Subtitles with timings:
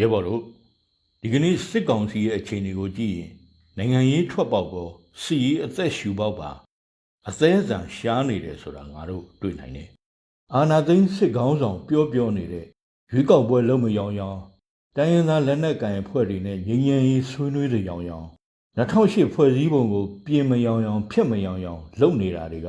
[0.00, 0.42] ရဲဘော်တို့
[1.20, 3.30] ဒီကနေ့စစ်ကောင်စီရဲ့အခြေအနေကိုကြည့်ရင်
[3.78, 4.88] နိုင်ငံရေးထွက်ပေါက်ကော
[5.22, 6.50] စီရေးအသက်ရှူပေါက်ပါ
[7.28, 9.88] အသေးအံရှားနေတယ်ဆိုတာငါတို့တွေ့နိုင်တယ်
[10.54, 12.66] အာနာသိန်းစစ်ကောင်းဆောင်ပြောပြောနေတဲ့
[13.12, 14.38] ရွေးကောက်ပွဲလုံးမယောင်ယောင်
[14.96, 18.26] တိုင်းရင်းသားလက်နက်ကိုင်အဖွဲ့တွေနဲ့ငြိမ်းချမ်းရေးဆွေးနွေးတဲ့ယောင်ယောင်
[18.78, 22.68] 2008ဖွဲ့စည်းပုံကိုပြင်မယောင်ယောင်ဖြစ်မယောင်ယောင်လုပ်နေတာတွေက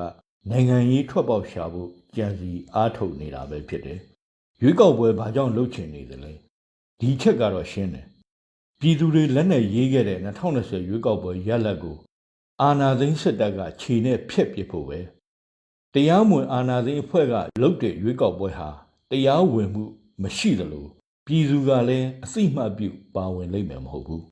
[0.50, 4.00] နိုင်ငံရေးထွက်ပေါက်ရှာဖို့ကြံစီအားထုတ်နေတာပဲဖြစ်တယ်
[4.62, 6.34] ရွေးကောက်ပွဲဘာကြောင့်လုပ်ချင်နေသလဲ
[7.02, 8.06] ဒီချက်ကတော့ရှင်းတယ်
[8.80, 11.98] ပြည်သူတွေလက်နဲ့ရေးခဲ့တဲ့2020ရွေးကောက်ပွဲရလဒ်ကို
[12.62, 15.00] အာဏာသိမ်းစစ်တပ်ကခြေနဲ့ဖျက်ပစ်ဖို့ပဲ
[15.94, 18.70] တရားမဝင်အာဏာသိမ်းအဖွဲ့ကလုပ်တဲ့ရွေးကောက်ပွဲဟာ
[19.12, 19.84] တရားဝင်မှု
[20.24, 20.86] မရှိသလို
[21.26, 24.24] ပြည်သူကလည်းအစိမ့်မှတ်ပြုပါဝင်လိမ့်မယ်မဟုတ်ဘူး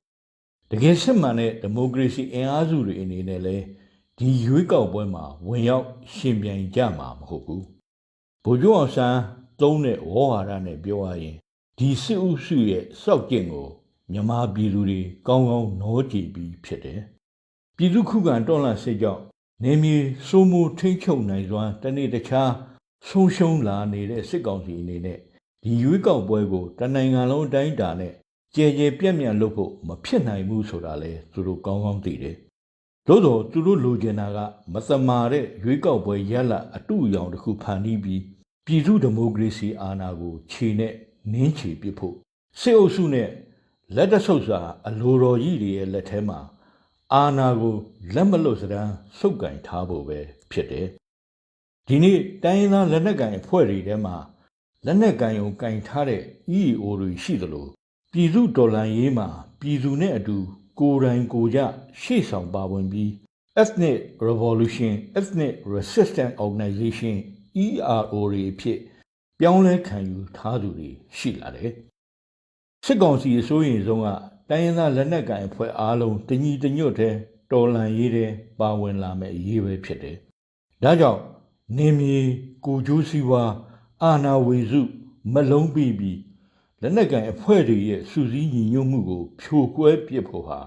[0.70, 3.64] တကယ်စစ်မှန်တဲ့ဒီမိုကရေစီအင်အားစုတွေအနေနဲ့လည်း
[4.18, 7.64] ဒီရွေးကောက်ပွဲမှာဝင်ရောက်ရှင်ပြိုင်ကြမှာမဟုတ်ဘူး
[8.44, 9.20] ဗိုလ်ချုပ်အောင်ဆန်း
[9.60, 11.36] သုံးတဲ့ဝေါ်ဟာရနဲ့ပြောရရင်
[11.80, 13.68] ဒီစစ်အုပ်စုရဲ့စောက်ကျင့်ကို
[14.12, 17.00] မြန်မာပြည်သူတွေကောင်းကောင်းနောကြည်ပြီးဖြစ်တယ်
[17.76, 19.22] ပြည်သူခုခံတော်လှန်စစ်ကြောင့်
[19.64, 19.96] နေမြေ
[20.28, 22.52] စိုးမိုးထိမ့်ချုပ်နိုင်စွာတနေ့တခြား
[23.08, 25.18] ဆုံးရှုံးလာနေတဲ့စစ်ကောင်စီအနေနဲ့
[25.62, 28.12] ဒီရွေးကောက်ပွဲကိုတနိုင်ငံလုံးအတိုင်းအတာနဲ့
[28.54, 32.36] ကြဲကြဲပြန့်ပြန့်လုပ်ဖို့မဖြစ်နိုင်ဘူးဆိုတာလဲသူတို့ကောင်းကောင်းသိတယ်
[33.06, 34.38] သို့တော့သူတို့လိုချင်တာက
[34.72, 38.22] မသမာတဲ့ရွေးကောက်ပွဲရလဒ်အတူအယောင်တစ်ခုဖန်တီးပြီး
[38.66, 40.94] ပြည်သူဒီမိုကရေစီအာဏာကိုခြေနဲ့
[41.32, 42.16] နင်းချေပစ်ဖို့
[42.60, 43.30] စစ်အုပ်စုနဲ့
[43.94, 46.38] လက်တဆုပ်စာအလိုတော်ကြီးတွေရဲ့လက်ထဲမှာ
[47.14, 47.76] အာဏာကို
[48.14, 50.18] လက်မလွတ်စရန်စုပ်ကင်ထားဖို့ပဲ
[50.50, 50.86] ဖြစ်တယ်
[51.88, 54.16] ဒီနေ့တိုင်းရင်းသားလက်နက်ကိုင်အဖွဲ့တွေထဲမှာ
[54.86, 56.22] လက်နက်ကင်ုံကင်ထားတဲ့
[56.58, 57.66] EAO တွေရှိသလို
[58.12, 59.28] ပြည်သူဒေါ်လာရေးမှာ
[59.60, 60.36] ပြည်သူနဲ့အတူ
[60.80, 61.60] ကိုယ်တိုင်ကိုယ်ကြ
[62.00, 63.10] ရှေ့ဆောင်ပါဝင်ပြီး
[63.62, 63.98] Ethnic
[64.28, 67.16] Revolution Ethnic Resistance Organization
[67.64, 68.78] ERO တွေအဖြစ်
[69.40, 71.72] ပြောင်းလဲခံယူထားသူတွေရှိလာတယ်
[72.84, 74.06] စစ်ကောင်စီအစိုးရဆုံးက
[74.48, 77.14] တိုင်းရင်းသားလက်နက်ကိုင်အဖွဲ့အားလုံးတညီတညွတ်တဲ့
[77.52, 80.16] တော်လန်ရေးတဲ့ပါဝင်လာမဲ့အရေးပဲဖြစ်တယ်
[80.82, 81.20] ဒါကြောင့်
[81.76, 82.18] နေမြေ
[82.64, 83.44] ကိုကျိုးစီဝါ
[84.02, 84.80] အာနာဝေစု
[85.34, 86.18] မလုံးပြီးပြီး
[86.80, 90.60] လက်နက်ကန်အဖွဲ့တွေရဲ့စူးစီးညီညွတ်မှုကို ဖြိုကွဲပစ်ဖို့ဟာ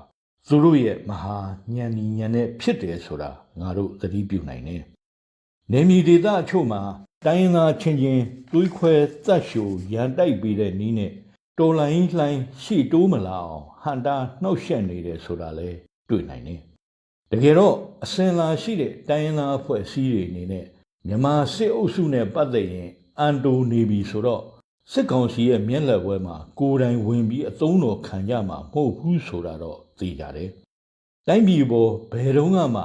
[0.47, 1.37] သူတို့ရဲ့မဟာ
[1.73, 4.81] ညံညီညံနဲ့ဖြစ်တယ်ဆိုတာငါတို့သတိပြုနိုင်တယ်။
[5.71, 6.81] နေမီဒေသအချို့မှာ
[7.25, 8.93] တိုင်းရင်းသားချင်းချင်းတွေးခွဲ
[9.25, 11.11] သတ်ရှူရန်တိုက်ပေးတဲ့နီးနဲ့
[11.59, 15.69] တော်လိုင်းလှိုင်းရှေ့တိုးမလာအောင်ဟန်တာနှုတ်ဆက်နေတယ်ဆိုတာလဲ
[16.09, 16.59] တွေ့နိုင်တယ်။
[17.31, 20.65] တကယ်တော့အစင်လာရှိတဲ့တိုင်းရင်းသားအဖွဲ့အစည်းတွေအနေနဲ့
[21.07, 22.89] မြန်မာစစ်အုပ်စုနဲ့ပတ်သက်ရင်
[23.19, 24.43] အန်တိုနေပြီဆိုတော့
[24.91, 30.49] စစ်ကောင်စီရဲ့မျက်လက်ဝဲမှာကိုယ်တိုင်ဝင်ပြီးအသုံးတော်ခံကြမှာမဟုတ်ဘူးဆိုတာတော့သိကြတယ်။
[31.27, 32.83] တိုင်းပြည်ပေါ်ဘယ်တော့မှ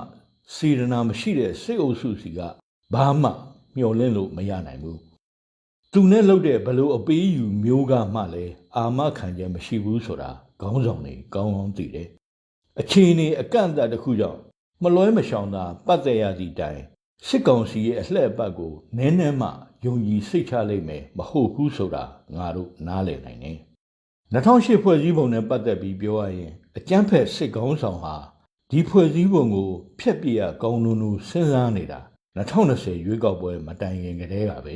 [0.55, 2.41] စေရနာမရှိတဲ့စစ်အုပ်စုစီက
[2.95, 3.31] ဘာမှ
[3.77, 4.99] မျှော်လင့်လို့မရနိုင်ဘူး။
[5.93, 12.09] သူနဲ့လှုပ်တဲ့ဘလို့အပေးယူမျိုးကမှလည်းအာမခံချက်မရှိဘူးဆိုတာခေါင်းဆောင်တွေကောင်းကောင်းသိတယ်။
[12.81, 14.41] အခြေအနေအကန့်အသတ်တစ်ခုကြောင့်
[14.83, 16.81] မလွဲမရှောင်သာပတ်သက်ရသည့်တိုင်
[17.27, 19.49] စစ်ကောင်စီရဲ့အလှည့်အပတ်ကိုနည်းနည်းမှ
[19.85, 22.05] ယုံကြည်စိတ်ချလိမ့်မယ်မဟုတ်ဘူးဆိုတာ
[22.37, 23.59] ငါတို့နားလည်နိုင်တယ်
[24.33, 28.17] 2008ဖွဲ့စည်းပုံနဲ့ပတ်သက်ပြီးပြောရရင်အကြမ်းဖက်စစ်ကောင်းဆောင်ဟာ
[28.71, 32.01] ဒီဖွဲ့စည်းပုံကိုဖျက်ပြရကောင်းနုံနုစဉ်းစားနေတာ
[32.37, 34.75] 2020ရွေးကောက်ပွဲမတိုင်ခင်ကတည်းကပဲ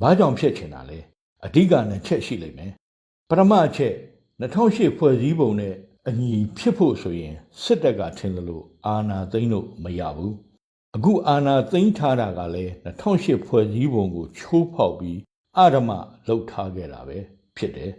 [0.00, 0.98] ဘာကြောင့်ဖြစ်ချင်တာလဲ
[1.44, 2.72] အဓိကနဲ့ချက်ရှိလိမ့်မယ်
[3.28, 3.94] ပထမအချက်
[4.40, 5.74] 2008ဖွဲ့စည်းပုံနဲ့
[6.08, 10.34] အညီဖြစ်ဖို့ဆိုရင်စစ်တပ်ကထင်လို့အာဏာသိမ်းလို့မရဘူး
[10.96, 15.18] အခုအာဏာသိမ်းထားတာကလည်း2008ဖွဲ့စည်းပုံကိုချိုးဖောက်ပြီး
[15.58, 15.90] အဓမ္မ
[16.26, 17.18] လှုပ်ထားခဲ့တာပဲ
[17.56, 17.92] ဖြစ်တယ်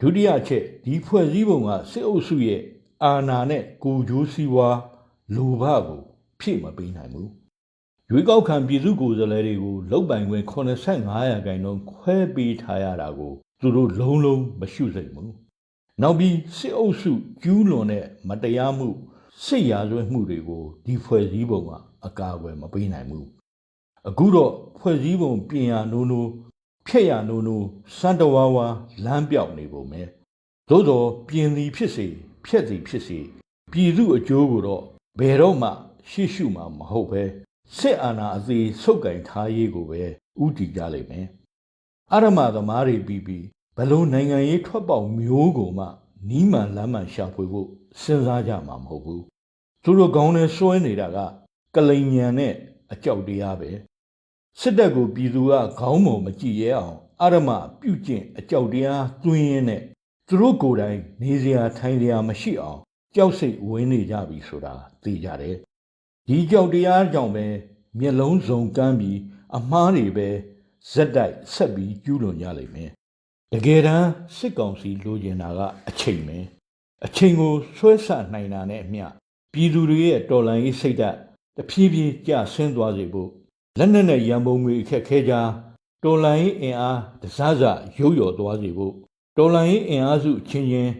[0.00, 2.62] ဒုတိယချက်ဒီဖွဲ့စည်းပုံကစစ်အုပ်စုရဲ့
[3.04, 4.68] အာဏာနဲ့ကိုကြိုးစည်းဝါ
[5.34, 6.00] လူဘကို
[6.40, 7.30] ဖြည့်မပေးနိုင်ဘူး
[8.14, 15.32] ရွေးကောက်ခံပြည်သူကိုယ်စားလှယ်တွေကိုလုတ်ပိုင်ခွင့်85ရာခိုင်နှုန်းခွဲပေးထားရတာကိုသူတို့လုံးလုံးမရှုစိတ်ဘူး
[16.02, 17.12] နောက်ပြီးစစ်အုပ်စု
[17.42, 18.88] ကျူးလွန်တဲ့မတရားမှု
[19.44, 21.70] စစ်ရာဇဝတ်မှုတွေကိုဒီဖွဲ့စည်းပုံက
[22.06, 23.26] အကာအကွယ်မပေးနိုင်ဘူး
[24.08, 26.30] အခုတော့ဖွဲ့စည်းပုံပြင်ရနိုးနိုး
[26.86, 27.66] ဖျက်ရနိုးနိုး
[27.98, 28.66] စံတဝါဝါ
[29.04, 30.02] လမ်းပြောက်နေပုံပဲ
[30.68, 32.06] သို့တော့ပြင်သည်ဖြစ်စေ
[32.46, 33.18] ဖျက်သည်ဖြစ်စေ
[33.72, 34.82] ပြည်သူအကျိုးကိုတော့
[35.18, 35.70] ဘယ်တော့မှ
[36.10, 37.24] ရှေ့ရှုမှာမဟုတ်ပဲ
[37.78, 40.02] စစ်အာဏာအသေးဆုပ်ကင်ထားရေးကိုပဲ
[40.42, 41.26] ဥတီကြလိမ့်မယ်
[42.12, 43.44] အရမသမားတွေပြီးပြီး
[43.76, 45.86] ဘလို့နိုင်ငံရေးထွက်ပေါက်မျိုးကိုမှ
[46.28, 47.68] နီးမှန်လမ်းမှန်ရှာဖွေဖို့
[48.02, 49.22] စဉ်းစားကြမှာမဟုတ်ဘူး
[49.82, 51.18] သူတို့ကောင်းနဲ့စွဲနေတာက
[51.74, 52.54] ကလိန်ညံနဲ့
[52.92, 53.70] အကြောက်တရားပဲ
[54.60, 59.82] စစ်တပ်ကိုပြည်သူကခေါင်းမမကြည့်ရအောင်အရမပြုတ်ကျင့်အကြောက်တရားသွင်းရင်းနဲ့
[60.28, 62.80] သူတို့ကိုယ်တိုင်နေစရာထိုင်စရာမရှိအောင်
[63.14, 65.56] ကြောက်စိတ်ဝင်နေကြပြီဆိုတာသိကြတယ်
[66.28, 67.46] ဒီကြောက်တရားကြောင့်ပဲ
[67.98, 69.18] မျက်လုံးစုံကမ်းပြီး
[69.56, 70.28] အမားတွေပဲ
[70.90, 72.90] ဇက်တိုက်ဆက်ပြီးကျူးလွန်ကြလိမ့်မယ်
[73.52, 76.38] တကယ်တမ်းစစ်ကောင်စီလိုချင်တာကအချိန်ပဲ
[77.04, 79.06] အချိန်ကိုဆွဲဆနိုင်တာနဲ့အမျှ
[79.52, 81.16] ပြည်သူတွေရဲ့တော်လှန်ရေးစိတ်ဓာတ်
[81.56, 83.30] တဖြည်းဖြည်းကျဆင်းသွားစေဖို့
[83.78, 85.48] လက်နက်နဲ့ရန်ပုံငွေအခက်ခဲကြား
[86.04, 87.62] တော်လှန်ရေးအင်အားတစားစ
[87.98, 88.94] ရုပ်ရော်သွားစေဖို့
[89.36, 90.92] တော်လှန်ရေးအင်အားစုအချင်းချင်း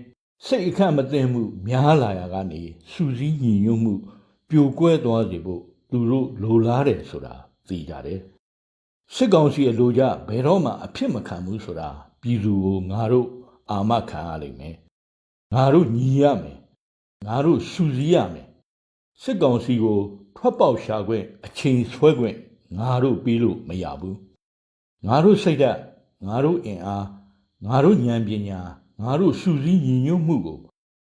[0.46, 3.94] စိတ်အခန့်မသိမှုများလာရာကနေစူးစီးညီညွတ်မှု
[4.52, 7.34] ပြိုကွဲသွားစေဖို့သူတို့လိုလားတယ်ဆိုတာ
[7.69, 8.20] သိကြတယ်
[9.14, 11.88] စစ်ကောင်စီအလိုကြဘယ်တော့မှအဖြစ်မခံဘူးဆိုတာ
[12.20, 13.28] ပြည်သူကိုငါတို့
[13.70, 14.76] အာမခံရလိမ့်မယ်
[15.54, 16.58] ငါတို့ညီရမယ်
[17.26, 18.49] ငါတို့စူစီးရမယ်
[19.22, 19.99] စစ်ကောင်စီကို
[20.37, 22.37] ထွက်ပေါက်ရှာခွင့်အချိန်ဆွဲခွင့်
[22.78, 24.19] ငါတို့ပြီးလို့မရဘူး
[25.06, 25.78] ငါတို့စိတ်ဓာတ်
[26.26, 27.06] ငါတို့အင်အား
[27.66, 28.60] ငါတို့ဉာဏ်ပညာ
[29.02, 30.58] ငါတို့စူစီးညီညွတ်မှုကို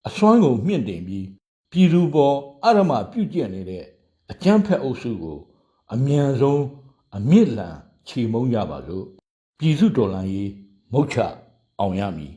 [0.08, 1.26] အစွမ်းကုန်မြင့်တင်ပြီး
[1.72, 3.84] ပြည်သူပေါ်အရမပြုတ်ကျက်နေတဲ့
[4.32, 5.38] အကြမ်းဖက်အုပ်စုကို
[5.94, 6.64] အမြန်ဆုံး
[7.18, 7.78] အမြင့်လန်
[8.08, 9.06] ခြေမုံကြပါစို့
[9.60, 10.52] ပြည်စုတော်လှန်ရေး
[10.94, 11.18] မုတ်ချ
[11.80, 12.34] အောင်ရမည်